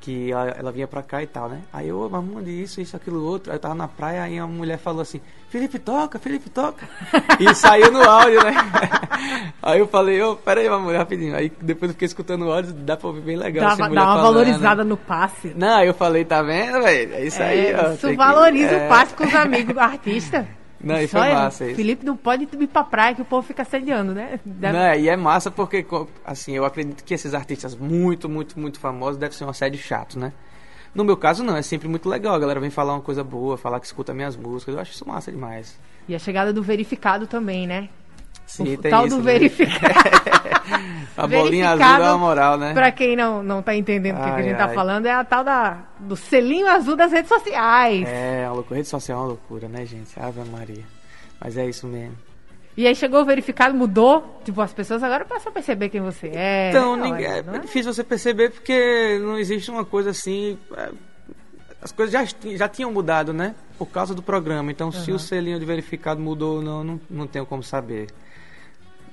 [0.00, 1.62] que ela, ela vinha pra cá e tal, né?
[1.72, 3.50] Aí eu, Mamundi, isso, isso, aquilo, outro.
[3.50, 5.20] Aí eu tava na praia, aí a mulher falou assim,
[5.56, 6.86] Felipe toca, Felipe toca.
[7.40, 8.52] e saiu no áudio, né?
[9.62, 11.34] aí eu falei, ô, pera aí, Mamundi, rapidinho.
[11.34, 13.70] Aí depois eu fiquei escutando o áudio, dá pra ouvir bem legal.
[13.70, 14.22] Dá, dá mulher uma falando.
[14.34, 15.54] valorizada no passe.
[15.56, 17.14] Não, aí eu falei, tá vendo, velho?
[17.14, 17.92] É isso aí, É, ó.
[17.92, 18.84] isso tem que- valoriza é.
[18.84, 20.44] o passe com os amigos artistas.
[20.78, 21.74] Não, e foi é, massa isso.
[21.76, 24.38] Felipe não pode ir pra praia que o povo fica assediando, né?
[24.44, 25.84] Deve- Não, e é massa porque,
[26.22, 30.18] assim, eu acredito que esses artistas muito, muito, muito famosos devem ser um assédio chato,
[30.18, 30.34] né?
[30.96, 32.34] No meu caso, não, é sempre muito legal.
[32.34, 34.74] A galera vem falar uma coisa boa, falar que escuta minhas músicas.
[34.74, 35.78] Eu acho isso massa demais.
[36.08, 37.90] E a chegada do verificado também, né?
[38.46, 39.32] Sim, o tem tal isso, do né?
[39.32, 39.94] verificado.
[41.16, 42.74] A bolinha azul dá uma moral, né?
[42.74, 44.74] Pra quem não, não tá entendendo o que, a Ai, gente tá ai.
[44.74, 48.06] falando, é a tal da, do selinho azul das redes sociais.
[48.06, 48.76] É, uma loucura.
[48.76, 50.18] Rede social é uma loucura, né, gente?
[50.18, 50.84] Ave Maria.
[51.40, 52.16] Mas é isso mesmo.
[52.76, 54.40] E aí chegou o verificado, mudou.
[54.44, 56.70] Tipo, as pessoas agora passam a perceber quem você é.
[56.70, 57.58] Então, Não, ninguém- é, é?
[57.58, 60.58] difícil você perceber porque não existe uma coisa assim.
[60.76, 60.90] é,
[61.80, 62.24] as coisas já,
[62.56, 63.54] já tinham mudado, né?
[63.78, 64.70] Por causa do programa.
[64.70, 64.92] Então, uhum.
[64.92, 68.08] se o selinho de verificado mudou ou não, não, não tenho como saber.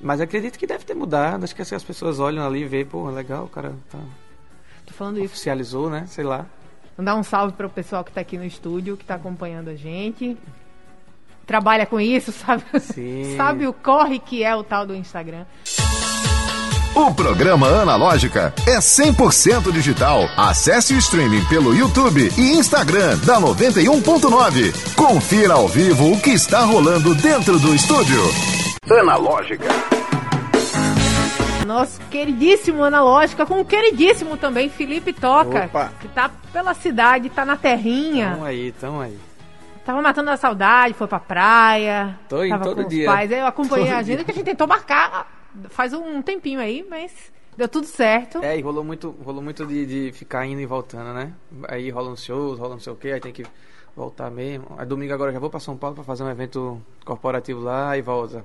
[0.01, 1.43] Mas acredito que deve ter mudado.
[1.43, 3.99] Acho que as pessoas olham ali e veem, pô, legal, o cara tá.
[4.85, 5.27] Tô falando isso.
[5.27, 6.05] Oficializou, né?
[6.07, 6.45] Sei lá.
[6.97, 9.75] Mandar um salve para o pessoal que está aqui no estúdio, que está acompanhando a
[9.75, 10.37] gente.
[11.45, 12.63] Trabalha com isso, sabe?
[12.79, 13.35] Sim.
[13.37, 15.45] sabe o corre que é o tal do Instagram.
[16.95, 20.29] O programa Analógica é 100% digital.
[20.37, 24.93] Acesse o streaming pelo YouTube e Instagram da 91.9.
[24.95, 28.21] Confira ao vivo o que está rolando dentro do estúdio.
[28.91, 29.65] Analógica.
[31.65, 35.91] Nosso queridíssimo Analógica, com o queridíssimo também Felipe Toca, Opa.
[35.99, 38.31] que tá pela cidade, tá na terrinha.
[38.33, 39.17] Tamo aí, tamo aí.
[39.85, 42.19] Tava matando a saudade, foi pra praia.
[42.29, 43.05] Tô indo todo dia.
[43.05, 43.31] Pais.
[43.31, 44.25] Eu acompanhei todo a agenda dia.
[44.25, 45.27] que a gente tentou marcar
[45.69, 48.39] faz um tempinho aí, mas deu tudo certo.
[48.43, 51.33] É, e rolou muito, rolou muito de, de ficar indo e voltando, né?
[51.67, 53.45] Aí rola uns shows, rola não sei o que, aí tem que
[53.95, 54.67] voltar mesmo.
[54.77, 58.01] Aí domingo agora já vou para São Paulo para fazer um evento corporativo lá e
[58.01, 58.43] volta.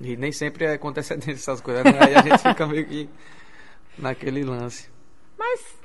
[0.00, 1.98] E nem sempre acontece essas coisas, né?
[2.00, 3.08] Aí a gente fica meio que
[3.96, 4.90] naquele lance.
[5.38, 5.78] Mas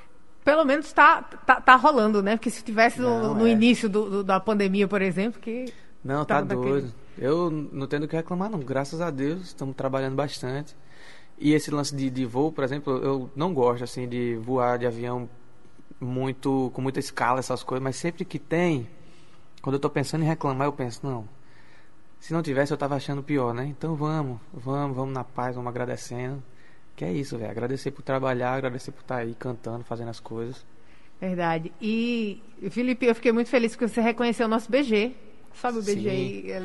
[0.44, 2.36] pelo menos tá, tá, tá rolando, né?
[2.36, 3.50] Porque se tivesse no, no é.
[3.50, 5.72] início do, do, da pandemia, por exemplo, que.
[6.04, 6.86] Não, tá doido.
[6.86, 7.04] Daquele...
[7.16, 8.60] Eu não tenho o que reclamar, não.
[8.60, 10.76] Graças a Deus, estamos trabalhando bastante.
[11.38, 14.86] E esse lance de, de voo, por exemplo, eu não gosto assim de voar de
[14.86, 15.28] avião
[16.00, 18.88] muito com muita escala, essas coisas, mas sempre que tem,
[19.62, 21.28] quando eu estou pensando em reclamar, eu penso, não.
[22.20, 23.66] Se não tivesse, eu estava achando pior, né?
[23.66, 26.42] Então vamos, vamos, vamos na paz, vamos agradecendo.
[26.96, 27.50] Que é isso, velho.
[27.50, 30.64] Agradecer por trabalhar, agradecer por estar tá aí cantando, fazendo as coisas.
[31.20, 31.72] Verdade.
[31.80, 35.12] E, Felipe, eu fiquei muito feliz que você reconheceu o nosso BG.
[35.54, 36.62] Sabe o BG?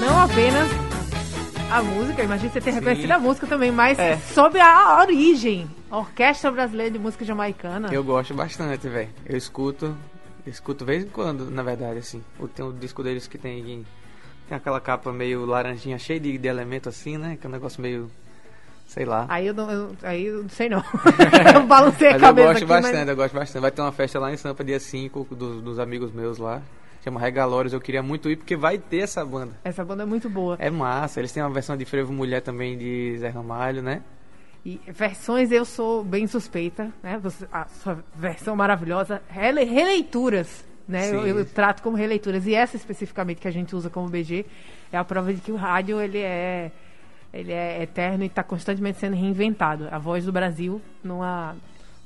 [0.00, 0.68] Não apenas
[1.70, 2.78] a música, imagina você ter Sim.
[2.78, 4.16] reconhecido a música também, mas é.
[4.16, 7.92] sobre a origem, a Orquestra Brasileira de Música Jamaicana.
[7.92, 9.08] Eu gosto bastante, velho.
[9.24, 9.96] Eu escuto,
[10.46, 12.22] eu escuto vez em quando, na verdade, assim.
[12.54, 13.84] Tem um disco deles que tem,
[14.48, 17.36] tem aquela capa meio laranjinha, cheia de, de elemento assim, né?
[17.40, 18.10] Que é um negócio meio
[18.86, 19.26] Sei lá.
[19.28, 20.78] Aí eu não, eu, aí eu não sei não.
[21.54, 23.08] eu balancei a cabeça eu gosto aqui, bastante, mas...
[23.08, 23.62] eu gosto bastante.
[23.62, 26.62] Vai ter uma festa lá em Sampa dia 5 dos, dos amigos meus lá.
[27.02, 29.52] Chama Regalórios, eu queria muito ir porque vai ter essa banda.
[29.64, 30.56] Essa banda é muito boa.
[30.58, 34.00] É massa, eles têm uma versão de Frevo Mulher também de Zé Ramalho, né?
[34.64, 37.20] E versões eu sou bem suspeita, né?
[37.52, 39.20] A sua versão maravilhosa.
[39.28, 41.10] Rele, releituras, né?
[41.10, 42.46] Eu, eu, trato como releituras.
[42.46, 44.44] E essa especificamente que a gente usa como BG
[44.92, 46.70] é a prova de que o rádio ele é
[47.32, 49.88] ele é eterno e está constantemente sendo reinventado.
[49.90, 51.56] A voz do Brasil numa,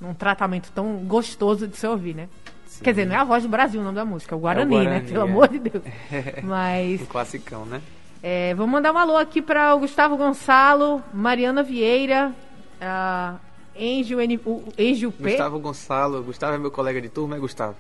[0.00, 2.28] num tratamento tão gostoso de se ouvir, né?
[2.66, 2.82] Sim.
[2.82, 4.74] Quer dizer, não é a voz do Brasil o nome da música, é o Guarani,
[4.74, 5.08] é o Guarani né?
[5.12, 5.30] Pelo é.
[5.30, 5.84] amor de Deus.
[6.42, 7.02] Mas.
[7.02, 7.82] um classicão, né?
[8.22, 12.32] É, vou mandar um alô aqui para o Gustavo Gonçalo, Mariana Vieira,
[12.80, 13.38] uh,
[13.78, 15.30] Angel, N, o, Angel P.
[15.30, 17.76] Gustavo Gonçalo, Gustavo é meu colega de turma, é Gustavo?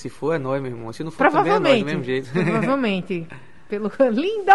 [0.00, 0.90] Se for, é nós, meu irmão.
[0.94, 2.30] Se não for, também é nós, do mesmo jeito.
[2.32, 3.28] Provavelmente.
[3.68, 4.50] Pelo lindo!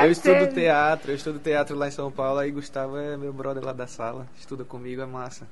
[0.00, 0.52] Eu estudo ser.
[0.52, 3.88] teatro, eu estudo teatro lá em São Paulo, aí Gustavo é meu brother lá da
[3.88, 5.48] sala, estuda comigo, é massa.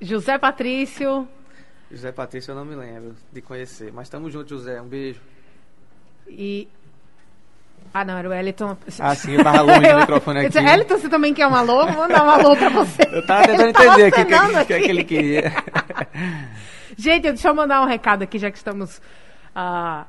[0.00, 1.26] José Patrício.
[1.90, 5.20] José Patrício eu não me lembro de conhecer, mas tamo junto, José, um beijo.
[6.28, 6.68] E.
[7.92, 8.76] Ah, não, era o Eliton.
[9.00, 10.58] Ah, sim, eu tava longe do microfone aqui.
[10.58, 11.86] Eliton, você também quer um alô?
[11.86, 13.02] Vou mandar um alô pra você.
[13.10, 15.52] Eu tava tentando entender o que, que, que, que ele queria.
[16.96, 18.98] Gente, deixa eu mandar um recado aqui, já que estamos.
[19.50, 20.04] Uh,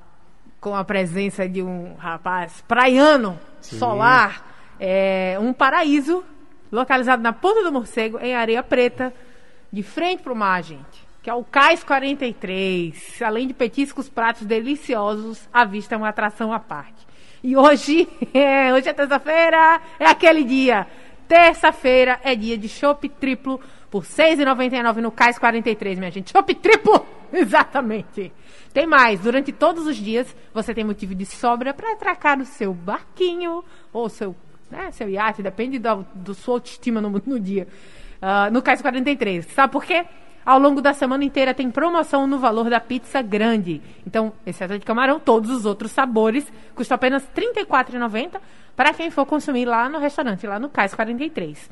[0.62, 3.80] com a presença de um rapaz praiano, Sim.
[3.80, 4.46] solar,
[4.80, 6.24] é, um paraíso
[6.72, 9.12] localizado na Ponta do Morcego, em Areia Preta,
[9.74, 11.10] de frente para o mar, gente.
[11.24, 13.22] Que é o Cais 43.
[13.24, 17.08] Além de petiscos, pratos deliciosos, a vista é uma atração à parte.
[17.44, 20.88] E hoje, é, hoje é terça-feira, é aquele dia.
[21.28, 23.60] Terça-feira é dia de chopp triplo
[23.92, 26.32] por R$ 6,99 no Cais 43, minha gente.
[26.32, 27.06] Chopp triplo!
[27.32, 28.32] Exatamente.
[28.74, 32.74] Tem mais, durante todos os dias você tem motivo de sobra para atracar o seu
[32.74, 34.34] barquinho ou seu,
[34.72, 37.68] né, seu iate, depende do, do sua autoestima no, no dia.
[38.22, 39.46] Uh, no Cais 43.
[39.48, 40.06] Sabe por quê?
[40.46, 43.82] Ao longo da semana inteira tem promoção no valor da pizza grande.
[44.08, 48.40] Então, exceto de camarão, todos os outros sabores custam apenas R$ 34,90
[48.76, 51.70] para quem for consumir lá no restaurante, lá no Cais 43.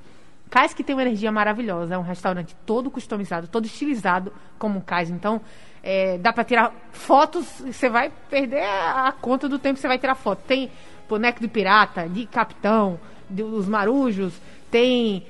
[0.49, 4.81] Cais que tem uma energia maravilhosa, é um restaurante todo customizado, todo estilizado como um
[4.81, 5.09] cais.
[5.09, 5.39] Então,
[5.83, 9.99] é, dá para tirar fotos, você vai perder a, conta do tempo que você vai
[9.99, 10.41] tirar foto.
[10.47, 10.71] Tem
[11.07, 15.23] boneco de pirata, de capitão, dos marujos, tem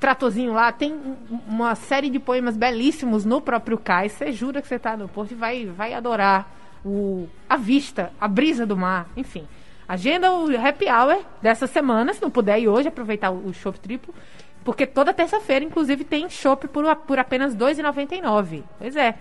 [0.00, 4.10] tratorzinho lá, tem uma série de poemas belíssimos no próprio cais.
[4.12, 6.52] Você jura que você está no porto e vai, vai adorar
[6.84, 9.46] o, a vista, a brisa do mar, enfim.
[9.86, 13.72] Agenda o happy hour dessa semana, se não puder ir hoje, aproveitar o, o show
[13.72, 14.12] triplo
[14.64, 18.62] Porque toda terça-feira, inclusive, tem chopp por, por apenas R$ 2,99.
[18.78, 19.14] Pois é.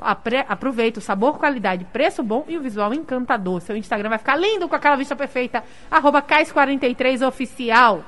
[0.00, 3.60] Apre aproveita o sabor, qualidade, preço bom e o visual encantador.
[3.60, 5.64] Seu Instagram vai ficar lindo com aquela vista perfeita.
[5.90, 8.04] Arroba Cais43Oficial.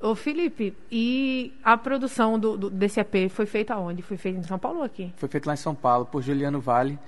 [0.00, 4.02] Ô Felipe, e a produção do, do, desse EP foi feita onde?
[4.02, 5.12] Foi feita em São Paulo ou aqui?
[5.16, 6.98] Foi feito lá em São Paulo, por Juliano Vale,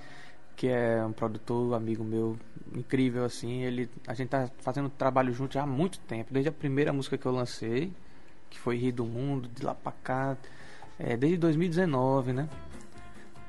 [0.55, 2.37] que é um produtor, amigo meu,
[2.73, 3.63] incrível assim.
[3.63, 7.17] Ele, a gente tá fazendo trabalho junto já há muito tempo, desde a primeira música
[7.17, 7.91] que eu lancei,
[8.55, 10.37] que foi Rir do Mundo, de lá pra cá,
[10.97, 12.49] é, desde 2019, né?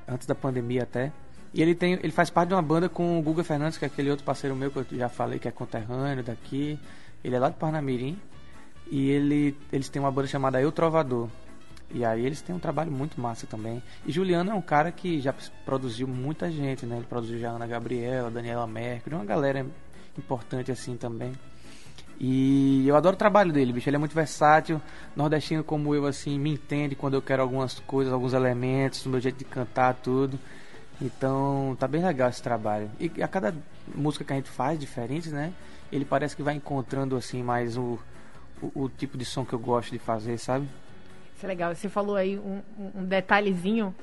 [0.06, 1.12] Antes da pandemia até.
[1.54, 3.88] E ele tem, ele faz parte de uma banda com o Guga Fernandes, que é
[3.88, 6.78] aquele outro parceiro meu que eu já falei que é conterrâneo daqui.
[7.24, 8.18] Ele é lá de Parnamirim.
[8.90, 11.28] E ele, eles têm uma banda chamada Eu Trovador.
[11.90, 13.82] E aí eles têm um trabalho muito massa também.
[14.04, 16.96] E Juliano é um cara que já produziu muita gente, né?
[16.96, 19.64] Ele produziu já Ana Gabriela, Daniela Mercury, uma galera
[20.18, 21.32] importante assim também.
[22.18, 23.88] E eu adoro o trabalho dele, bicho.
[23.88, 24.80] Ele é muito versátil.
[25.14, 29.20] Nordestino como eu, assim, me entende quando eu quero algumas coisas, alguns elementos, o meu
[29.20, 30.38] jeito de cantar, tudo.
[31.00, 32.90] Então, tá bem legal esse trabalho.
[32.98, 33.54] E a cada
[33.94, 35.52] música que a gente faz, diferentes, né?
[35.92, 37.98] Ele parece que vai encontrando, assim, mais o,
[38.62, 40.66] o, o tipo de som que eu gosto de fazer, sabe?
[41.36, 41.74] Isso é legal.
[41.74, 42.62] Você falou aí um,
[42.94, 43.94] um detalhezinho.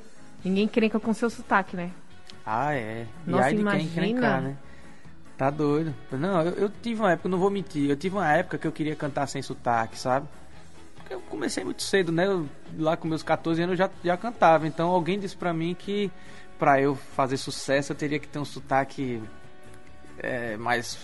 [0.45, 1.89] Ninguém crenca com seu sotaque, né?
[2.45, 3.07] Ah, é.
[3.25, 3.83] Nossa, e aí de imagina.
[3.83, 4.57] quem encrencar, né?
[5.37, 5.93] Tá doido.
[6.11, 8.71] Não, eu, eu tive uma época, não vou mentir, eu tive uma época que eu
[8.71, 10.27] queria cantar sem sotaque, sabe?
[10.95, 12.27] Porque eu comecei muito cedo, né?
[12.27, 14.67] Eu, lá com meus 14 anos eu já, já cantava.
[14.67, 16.11] Então alguém disse pra mim que
[16.59, 19.21] pra eu fazer sucesso eu teria que ter um sotaque
[20.19, 20.97] é, mais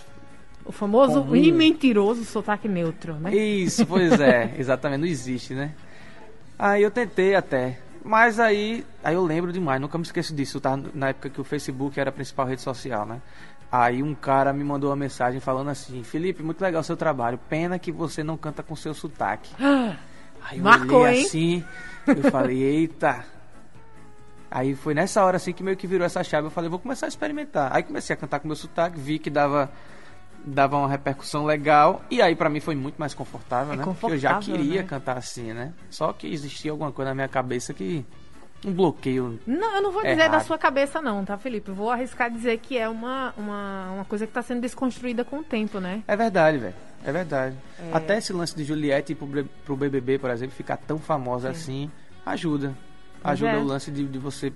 [0.64, 1.36] O famoso Comum.
[1.36, 3.36] e mentiroso sotaque neutro, né?
[3.36, 5.74] Isso, pois é, exatamente, não existe, né?
[6.58, 10.84] Aí eu tentei até, mas aí, aí eu lembro demais, nunca me esqueço disso, tava
[10.94, 13.22] na época que o Facebook era a principal rede social, né?
[13.72, 17.40] Aí um cara me mandou uma mensagem falando assim, Felipe, muito legal o seu trabalho,
[17.50, 19.52] pena que você não canta com seu sotaque.
[20.42, 21.26] Aí eu Marcou, olhei hein?
[21.26, 21.64] assim,
[22.08, 23.24] eu falei, eita.
[24.50, 27.06] Aí foi nessa hora assim que meio que virou essa chave, eu falei, vou começar
[27.06, 27.76] a experimentar.
[27.76, 29.70] Aí comecei a cantar com meu sotaque, vi que dava
[30.44, 33.84] dava uma repercussão legal e aí pra mim foi muito mais confortável, É né?
[33.84, 34.88] Porque eu já confortável, queria né?
[34.88, 35.74] cantar assim, né?
[35.90, 38.06] Só que existia alguma coisa na minha cabeça que
[38.66, 39.40] um bloqueio.
[39.48, 40.32] Não, eu não vou dizer Errado.
[40.32, 41.72] da sua cabeça, não, tá, Felipe?
[41.72, 45.44] Vou arriscar dizer que é uma, uma, uma coisa que tá sendo desconstruída com o
[45.44, 46.04] tempo, né?
[46.08, 46.76] É verdade, velho.
[47.04, 47.56] É verdade.
[47.80, 47.96] É.
[47.96, 51.90] Até esse lance de Juliette pro, pro BBB, por exemplo, ficar tão famosa assim,
[52.26, 52.76] ajuda.
[53.24, 53.58] Ajuda é.
[53.58, 54.52] o lance de, de você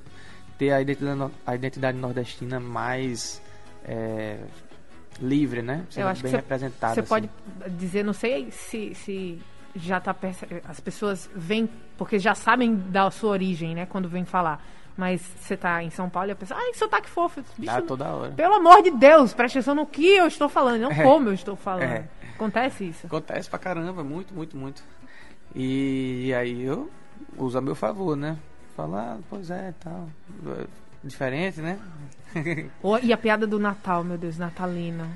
[0.57, 3.41] ter a identidade, a identidade nordestina mais
[3.85, 4.39] é,
[5.21, 5.85] livre, né?
[5.95, 6.93] Eu acho bem que representada.
[6.93, 7.09] você assim.
[7.09, 7.29] pode
[7.77, 9.39] dizer, não sei se, se
[9.75, 10.15] já tá
[10.65, 14.63] as pessoas vêm porque já sabem da sua origem, né, quando vêm falar.
[14.95, 17.41] Mas você tá em São paulo e a pessoa, ai, que sotaque fofo.
[17.57, 18.31] Bicho, Dá toda hora.
[18.33, 21.01] Pelo amor de Deus, preste atenção no que eu estou falando, não É.
[21.01, 21.83] como eu estou falando.
[21.83, 22.07] É.
[22.35, 23.07] Acontece isso.
[23.07, 24.83] Acontece pra caramba, muito, muito, muito.
[25.55, 26.89] E aí eu
[27.37, 28.37] uso a meu favor, né?
[28.75, 30.07] Falar, pois é, tal.
[31.03, 31.79] Diferente, né?
[33.03, 35.07] E a piada do Natal, meu Deus, natalina.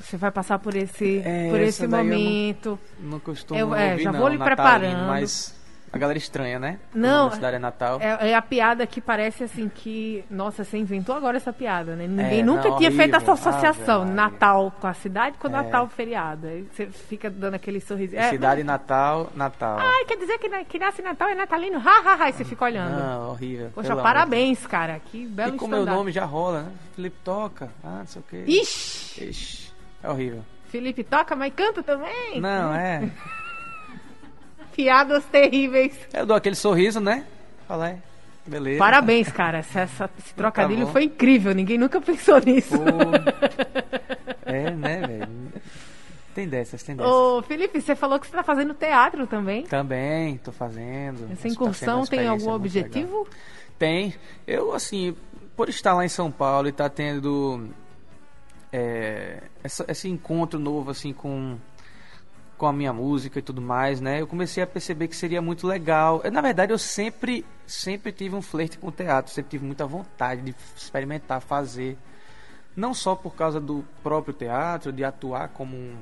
[0.00, 2.78] Você vai passar por esse, É, por esse daí eu não- momento.
[3.00, 5.06] Não costumo Eu- é, ouvir, já não, vou lhe natalino, preparando.
[5.08, 5.60] Mas
[5.92, 6.78] a galera estranha, né?
[6.94, 7.98] Não, A cidade é Natal.
[8.00, 10.24] É, é a piada que parece assim que.
[10.30, 12.06] Nossa, você inventou agora essa piada, né?
[12.06, 13.50] Ninguém É, nunca não, tinha feito essa horrível.
[13.50, 14.04] associação.
[14.06, 15.50] Natal com a cidade com É.
[15.50, 16.46] Natal feriado.
[16.46, 18.16] Aí você fica dando aquele sorriso.
[18.16, 19.76] É, Cidade Natal, Natal.
[19.80, 21.76] Ai, quer dizer que, na- que nasce Natal é natalino?
[21.78, 22.28] Ha, ha, ha.
[22.30, 22.98] E você fica olhando.
[22.98, 23.70] Não, horrível.
[23.74, 24.98] Poxa, parabéns, cara.
[24.98, 25.56] Que belo.
[25.56, 25.98] E como meu estandarte.
[25.98, 26.72] nome já rola, né?
[26.96, 27.68] Felipe toca.
[27.84, 28.44] Ah, não sei o quê.
[28.46, 29.24] Ixi!
[29.28, 29.61] Ixi,
[30.02, 30.44] é horrível.
[30.68, 32.40] Felipe toca, mas canta também.
[32.40, 33.10] Não, é.
[34.74, 35.94] Piadas terríveis.
[36.12, 37.26] Eu dou aquele sorriso, né?
[37.68, 37.98] Fala, é.
[38.46, 38.78] Beleza.
[38.78, 39.58] Parabéns, cara.
[39.58, 40.92] Essa, essa- esse trocadilho bom.
[40.92, 41.54] foi incrível.
[41.54, 42.74] Ninguém nunca pensou nisso.
[44.44, 45.28] É, né, velho?
[46.34, 47.12] Tem dessas, tem dessas.
[47.12, 49.64] Ô, Felipe, você falou que você tá fazendo teatro também.
[49.64, 51.28] Também, tô fazendo.
[51.30, 52.56] Essa Tá incursão uma tem algum muito legal.
[52.56, 53.28] objetivo?
[53.78, 54.14] Tem.
[54.46, 55.14] Eu, assim,
[55.54, 57.68] por estar lá em São Paulo e estar tendo
[58.72, 61.58] é, essa- esse encontro novo, assim, com,
[62.56, 64.20] com a minha música e tudo mais, né?
[64.20, 66.20] Eu comecei a perceber que seria muito legal.
[66.24, 69.32] Eu, na verdade, eu sempre, sempre tive um flerte com o teatro.
[69.32, 71.98] Sempre tive muita vontade de experimentar, fazer.
[72.74, 75.96] Não só por causa do próprio teatro, de atuar como um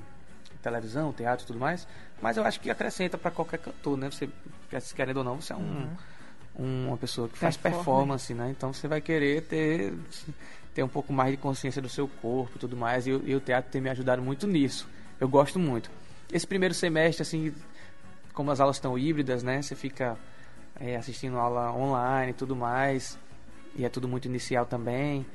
[0.63, 1.89] televisão, teatro e tudo mais,
[2.21, 4.11] mas eu acho que acrescenta para qualquer cantor, né?
[4.11, 4.29] Você,
[4.95, 5.89] querendo ou não, você é um,
[6.59, 8.51] um- uma pessoa que faz performance, né?
[8.51, 9.95] Então você vai querer ter,
[10.75, 13.35] ter um pouco mais de consciência do seu corpo e tudo mais, e, o- e
[13.35, 14.89] o teatro tem me ajudado muito nisso.
[15.19, 15.91] Eu gosto muito.
[16.33, 17.53] Esse primeiro semestre, assim,
[18.33, 19.61] como as aulas estão híbridas, né?
[19.63, 20.17] Você fica
[20.79, 23.19] é, assistindo aula online e tudo mais,
[23.77, 25.27] e é tudo muito inicial também.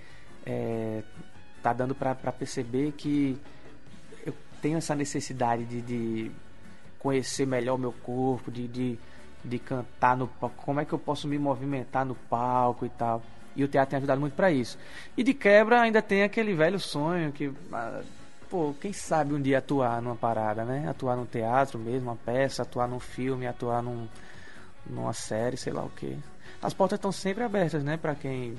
[0.45, 1.03] É,
[1.61, 3.37] tá dando para perceber que
[4.25, 6.31] eu tenho essa necessidade de, de
[6.99, 8.97] conhecer melhor o meu corpo, de, de,
[9.43, 13.21] de cantar no palco, como é que eu posso me movimentar no palco e tal.
[13.55, 14.77] E o teatro tem ajudado muito para isso.
[15.15, 18.01] E de quebra ainda tem aquele velho sonho que, ah,
[18.49, 20.87] pô, quem sabe um dia atuar numa parada, né?
[20.89, 24.07] Atuar num teatro mesmo, uma peça, atuar num filme, atuar num,
[24.85, 26.15] numa série, sei lá o quê.
[26.61, 28.55] As portas estão sempre abertas, né, para quem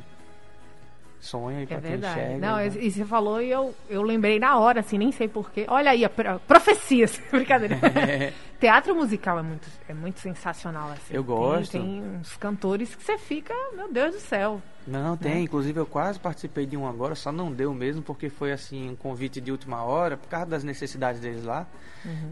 [1.21, 2.21] sonha e É pra quem verdade.
[2.21, 2.47] enxerga.
[2.47, 2.67] Não, né?
[2.79, 5.65] e você falou e eu, eu lembrei na hora, assim, nem sei porquê.
[5.69, 7.21] Olha aí, a pro- profecias.
[7.31, 7.77] Brincadeira.
[8.61, 11.13] Teatro musical é muito, é muito sensacional, assim.
[11.15, 11.73] Eu Tem- gosto.
[11.73, 14.63] Tem, uns cantores que você fica, meu Deus do céu.
[14.87, 15.45] Não, tem.
[15.45, 18.97] Inclusive, eu quase participei de um agora, só não deu mesmo, porque foi assim, um
[18.97, 21.67] convite de última hora, por causa das necessidades deles lá.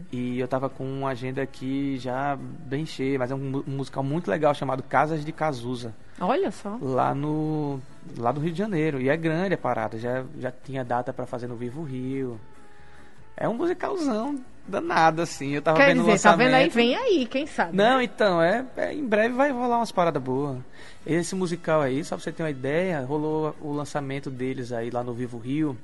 [0.09, 4.01] E eu tava com uma agenda aqui já bem cheia, mas é um, um musical
[4.01, 6.77] muito legal chamado Casas de Cazuza, Olha só.
[6.81, 7.81] lá no
[8.17, 9.01] lá do Rio de Janeiro.
[9.01, 12.39] E é grande a parada, já, já tinha data pra fazer no Vivo Rio.
[13.35, 15.51] É um musicalzão danado, assim.
[15.51, 16.65] Eu tava Quer vendo o dizer, tá vendo aí?
[16.65, 16.73] lançamento.
[16.73, 17.75] Vem aí, quem sabe.
[17.75, 18.03] Não, né?
[18.03, 20.57] então, é, é, em breve vai rolar umas paradas boas.
[21.05, 25.03] Esse musical aí, só pra você ter uma ideia, rolou o lançamento deles aí lá
[25.03, 25.77] no Vivo Rio.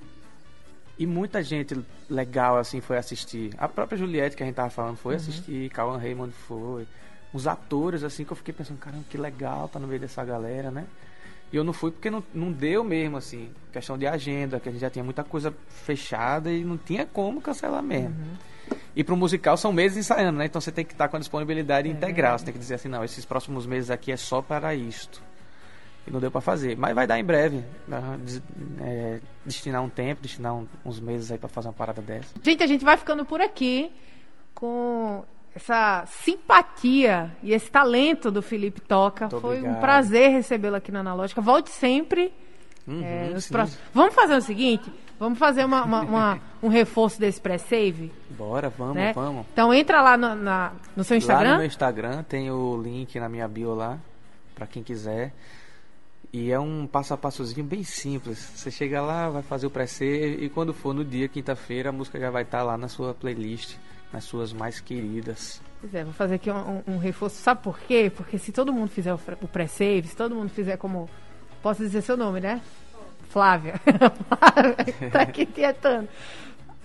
[0.97, 3.51] E muita gente legal, assim, foi assistir.
[3.57, 5.69] A própria Juliette, que a gente tava falando, foi assistir.
[5.69, 6.87] Cauan Raymond foi.
[7.33, 10.69] Uns atores, assim, que eu fiquei pensando, caramba, que legal tá no meio dessa galera,
[10.69, 10.85] né?
[11.51, 13.49] E eu não fui porque não, não deu mesmo, assim.
[13.71, 17.41] Questão de agenda, que a gente já tinha muita coisa fechada e não tinha como
[17.41, 18.15] cancelar mesmo.
[18.95, 20.45] E pro musical são meses ensaiando, né?
[20.45, 22.37] Então você tem que estar com a disponibilidade integral.
[22.37, 25.21] Você tem que dizer assim, não, esses próximos meses aqui é só para isto.
[26.07, 26.75] E não deu para fazer.
[26.77, 27.63] Mas vai dar em breve.
[28.23, 28.41] Des-
[28.81, 32.29] é, destinar um tempo, destinar um- uns meses aí para fazer uma parada dessa.
[32.43, 33.91] Gente, a gente vai ficando por aqui
[34.55, 35.23] com
[35.55, 39.25] essa simpatia e esse talento do Felipe Toca.
[39.25, 39.79] Muito Foi um obrigado.
[39.81, 41.39] prazer recebê-lo aqui na Analógica.
[41.41, 42.33] Volte sempre.
[42.87, 47.39] Uhum, é, próximos- Vamos fazer o seguinte: vamos fazer uma- uma- uma- um reforço desse
[47.39, 48.11] pré-save.
[48.31, 49.13] Bora, vamos, né?
[49.13, 49.45] vamos.
[49.53, 51.51] Então entra lá no, na- no seu Lá Instagram.
[51.51, 53.97] no meu Instagram tem o link na minha bio lá,
[54.55, 55.31] para quem quiser.
[56.33, 58.37] E é um passo a passozinho bem simples.
[58.55, 62.17] Você chega lá, vai fazer o pré-save e quando for no dia, quinta-feira, a música
[62.19, 63.75] já vai estar lá na sua playlist,
[64.13, 65.61] nas suas mais queridas.
[65.81, 67.35] Pois é, vou fazer aqui um, um- reforço.
[67.41, 68.09] Sabe por quê?
[68.15, 71.09] Porque se todo mundo fizer o pré-save, se todo mundo fizer como.
[71.61, 72.61] Posso dizer seu nome, né?
[73.31, 73.75] Flávia.
[74.27, 76.07] Flávia, tá aqui tietando.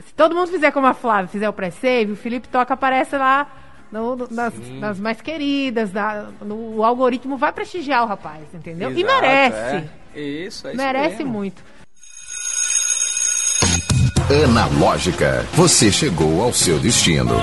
[0.07, 3.47] Se todo mundo fizer como a Flávia, fizer o pré-save, o Felipe Toca aparece lá
[3.91, 5.93] no- no- nas, nas mais queridas.
[5.93, 8.91] na- no, o algoritmo vai prestigiar o rapaz, entendeu?
[8.93, 9.89] e Exato, merece.
[10.15, 10.21] É.
[10.21, 11.33] Isso, é isso merece mesmo.
[11.33, 11.63] muito.
[14.45, 17.37] Analógica, você chegou ao seu destino.